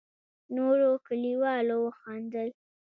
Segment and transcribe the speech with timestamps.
[0.55, 2.49] نورو کليوالو وخندل.